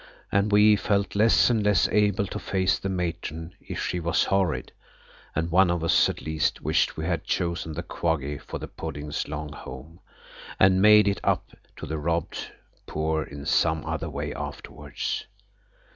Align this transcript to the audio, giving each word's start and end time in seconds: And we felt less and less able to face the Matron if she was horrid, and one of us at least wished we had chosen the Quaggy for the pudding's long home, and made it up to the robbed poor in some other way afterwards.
And 0.31 0.51
we 0.51 0.75
felt 0.75 1.13
less 1.15 1.51
and 1.51 1.63
less 1.63 1.87
able 1.89 2.25
to 2.25 2.39
face 2.39 2.79
the 2.79 2.89
Matron 2.89 3.53
if 3.61 3.79
she 3.79 3.99
was 3.99 4.23
horrid, 4.23 4.71
and 5.35 5.51
one 5.51 5.69
of 5.69 5.83
us 5.83 6.09
at 6.09 6.23
least 6.23 6.59
wished 6.63 6.97
we 6.97 7.05
had 7.05 7.23
chosen 7.23 7.73
the 7.73 7.83
Quaggy 7.83 8.39
for 8.39 8.57
the 8.57 8.67
pudding's 8.67 9.27
long 9.27 9.53
home, 9.53 9.99
and 10.59 10.81
made 10.81 11.07
it 11.07 11.19
up 11.23 11.51
to 11.75 11.85
the 11.85 11.99
robbed 11.99 12.51
poor 12.87 13.21
in 13.21 13.45
some 13.45 13.85
other 13.85 14.09
way 14.09 14.33
afterwards. 14.33 15.27